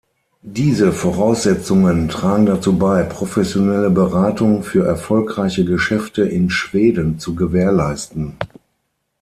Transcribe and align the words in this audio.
Diese 0.41 0.91
Voraussetzungen 0.93 2.09
tragen 2.09 2.47
dazu 2.47 2.75
bei, 2.79 3.03
professionelle 3.03 3.91
Beratung 3.91 4.63
für 4.63 4.83
erfolgreiche 4.83 5.63
Geschäfte 5.63 6.23
in 6.23 6.49
Schweden 6.49 7.19
zu 7.19 7.35
gewährleisten. 7.35 8.35